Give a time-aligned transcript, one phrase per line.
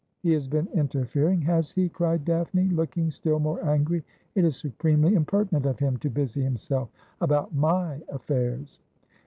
[0.23, 4.03] he has been interfering, has he?' cried Daphne, looking still more angry.'
[4.35, 6.89] It is supremely impertinent of him to busy himself
[7.21, 8.79] about my afJairs.'